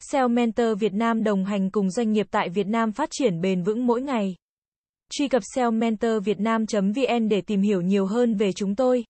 [0.00, 3.62] SEO Mentor Việt Nam đồng hành cùng doanh nghiệp tại Việt Nam phát triển bền
[3.62, 4.34] vững mỗi ngày.
[5.10, 9.04] Truy cập SEO Mentor Việt Nam.vn để tìm hiểu nhiều hơn về chúng tôi.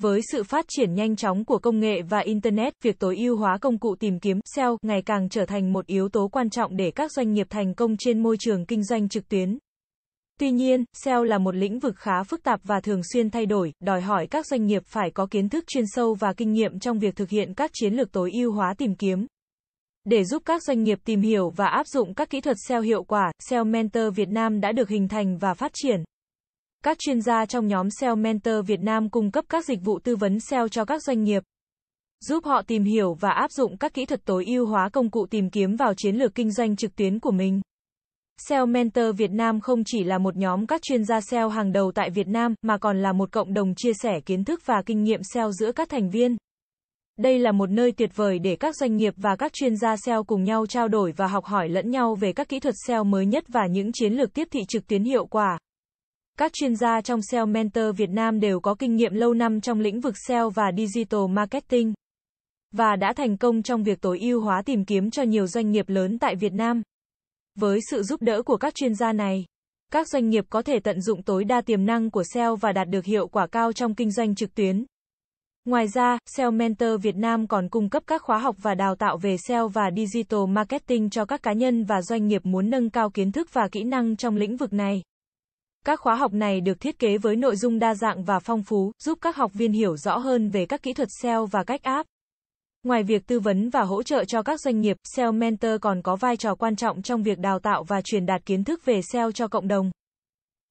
[0.00, 3.58] Với sự phát triển nhanh chóng của công nghệ và Internet, việc tối ưu hóa
[3.60, 6.90] công cụ tìm kiếm SEO ngày càng trở thành một yếu tố quan trọng để
[6.90, 9.58] các doanh nghiệp thành công trên môi trường kinh doanh trực tuyến.
[10.40, 13.72] Tuy nhiên, SEO là một lĩnh vực khá phức tạp và thường xuyên thay đổi,
[13.80, 16.98] đòi hỏi các doanh nghiệp phải có kiến thức chuyên sâu và kinh nghiệm trong
[16.98, 19.26] việc thực hiện các chiến lược tối ưu hóa tìm kiếm.
[20.04, 23.02] Để giúp các doanh nghiệp tìm hiểu và áp dụng các kỹ thuật SEO hiệu
[23.02, 26.04] quả, SEO Mentor Việt Nam đã được hình thành và phát triển.
[26.84, 30.16] Các chuyên gia trong nhóm SEO Mentor Việt Nam cung cấp các dịch vụ tư
[30.16, 31.42] vấn SEO cho các doanh nghiệp,
[32.20, 35.26] giúp họ tìm hiểu và áp dụng các kỹ thuật tối ưu hóa công cụ
[35.30, 37.60] tìm kiếm vào chiến lược kinh doanh trực tuyến của mình.
[38.48, 41.92] SEO Mentor Việt Nam không chỉ là một nhóm các chuyên gia SEO hàng đầu
[41.92, 45.02] tại Việt Nam, mà còn là một cộng đồng chia sẻ kiến thức và kinh
[45.02, 46.36] nghiệm SEO giữa các thành viên.
[47.16, 50.24] Đây là một nơi tuyệt vời để các doanh nghiệp và các chuyên gia SEO
[50.24, 53.26] cùng nhau trao đổi và học hỏi lẫn nhau về các kỹ thuật SEO mới
[53.26, 55.58] nhất và những chiến lược tiếp thị trực tuyến hiệu quả.
[56.38, 59.80] Các chuyên gia trong SEO Mentor Việt Nam đều có kinh nghiệm lâu năm trong
[59.80, 61.94] lĩnh vực SEO và digital marketing
[62.72, 65.88] và đã thành công trong việc tối ưu hóa tìm kiếm cho nhiều doanh nghiệp
[65.88, 66.82] lớn tại Việt Nam.
[67.60, 69.44] Với sự giúp đỡ của các chuyên gia này,
[69.92, 72.88] các doanh nghiệp có thể tận dụng tối đa tiềm năng của SEO và đạt
[72.88, 74.84] được hiệu quả cao trong kinh doanh trực tuyến.
[75.68, 79.16] Ngoài ra, SEO Mentor Việt Nam còn cung cấp các khóa học và đào tạo
[79.16, 83.10] về SEO và digital marketing cho các cá nhân và doanh nghiệp muốn nâng cao
[83.10, 85.02] kiến thức và kỹ năng trong lĩnh vực này.
[85.86, 88.92] Các khóa học này được thiết kế với nội dung đa dạng và phong phú,
[89.04, 92.06] giúp các học viên hiểu rõ hơn về các kỹ thuật SEO và cách áp.
[92.82, 96.16] Ngoài việc tư vấn và hỗ trợ cho các doanh nghiệp, SEO Mentor còn có
[96.16, 99.32] vai trò quan trọng trong việc đào tạo và truyền đạt kiến thức về SEO
[99.32, 99.90] cho cộng đồng.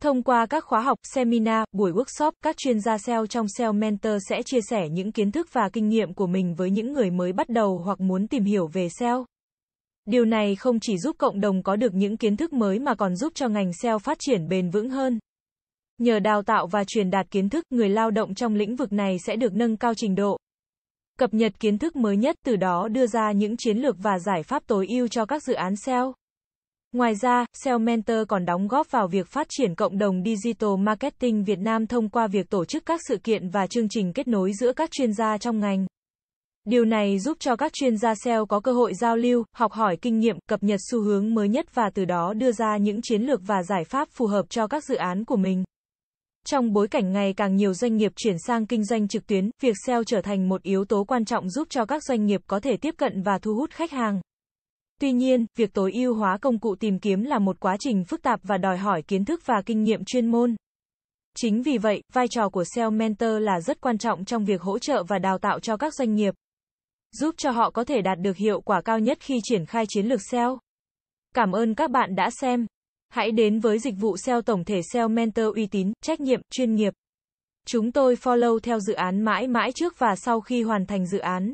[0.04, 4.14] Thông qua các khóa học, seminar, buổi workshop, các chuyên gia SEO trong SEO Mentor
[4.30, 7.34] sẽ chia sẻ những kiến thức và kinh nghiệm của mình với những người mới
[7.34, 9.26] bắt đầu hoặc muốn tìm hiểu về SEO.
[10.06, 13.16] Điều này không chỉ giúp cộng đồng có được những kiến thức mới mà còn
[13.16, 15.20] giúp cho ngành SEO phát triển bền vững hơn.
[15.98, 19.18] Nhờ đào tạo và truyền đạt kiến thức, người lao động trong lĩnh vực này
[19.26, 20.38] sẽ được nâng cao trình độ,
[21.20, 24.44] cập nhật kiến thức mới nhất từ đó đưa ra những chiến lược và giải
[24.44, 26.14] pháp tối ưu cho các dự án SEO.
[26.94, 31.44] Ngoài ra, SEO Mentor còn đóng góp vào việc phát triển cộng đồng Digital Marketing
[31.44, 34.54] Việt Nam thông qua việc tổ chức các sự kiện và chương trình kết nối
[34.54, 35.86] giữa các chuyên gia trong ngành.
[36.66, 39.98] Điều này giúp cho các chuyên gia SEO có cơ hội giao lưu, học hỏi
[40.02, 43.22] kinh nghiệm, cập nhật xu hướng mới nhất và từ đó đưa ra những chiến
[43.22, 45.64] lược và giải pháp phù hợp cho các dự án của mình.
[46.48, 49.76] Trong bối cảnh ngày càng nhiều doanh nghiệp chuyển sang kinh doanh trực tuyến, việc
[49.86, 52.78] SEO trở thành một yếu tố quan trọng giúp cho các doanh nghiệp có thể
[52.78, 54.22] tiếp cận và thu hút khách hàng.
[55.04, 58.22] Tuy nhiên, việc tối ưu hóa công cụ tìm kiếm là một quá trình phức
[58.22, 60.56] tạp và đòi hỏi kiến thức và kinh nghiệm chuyên môn.
[61.36, 64.80] Chính vì vậy, vai trò của SEO Mentor là rất quan trọng trong việc hỗ
[64.80, 66.34] trợ và đào tạo cho các doanh nghiệp,
[67.12, 70.06] giúp cho họ có thể đạt được hiệu quả cao nhất khi triển khai chiến
[70.06, 70.60] lược SEO.
[71.36, 72.66] Cảm ơn các bạn đã xem.
[73.10, 76.76] Hãy đến với dịch vụ SEO tổng thể SEO Mentor uy tín, trách nhiệm, chuyên
[76.76, 76.94] nghiệp.
[77.68, 81.18] Chúng tôi follow theo dự án mãi mãi trước và sau khi hoàn thành dự
[81.18, 81.54] án.